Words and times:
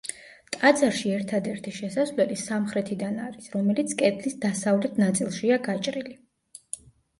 ტაძარში 0.53 1.11
ერთადერთი 1.17 1.73
შესასვლელი 1.79 2.37
სამხრეთიდან 2.45 3.21
არის, 3.27 3.51
რომელიც 3.59 3.95
კედლის 4.01 4.39
დასავლეთ 4.49 5.01
ნაწილშია 5.07 5.63
გაჭრილი. 5.71 6.19